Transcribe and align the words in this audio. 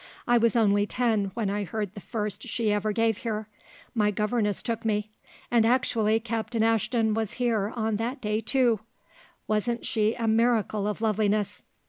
I 0.27 0.39
was 0.39 0.55
only 0.55 0.87
ten 0.87 1.25
when 1.35 1.51
I 1.51 1.63
heard 1.63 1.93
the 1.93 1.99
first 1.99 2.47
she 2.47 2.73
ever 2.73 2.91
gave 2.91 3.17
here; 3.17 3.47
my 3.93 4.09
governess 4.09 4.63
took 4.63 4.83
me; 4.83 5.11
and 5.51 5.63
actually 5.63 6.19
Captain 6.19 6.63
Ashton 6.63 7.13
was 7.13 7.33
here 7.33 7.71
on 7.75 7.97
that 7.97 8.19
day, 8.19 8.41
too. 8.41 8.79
Wasn't 9.47 9.85
she 9.85 10.15
a 10.15 10.27
miracle 10.27 10.87
of 10.87 11.01
loveliness? 11.01 11.61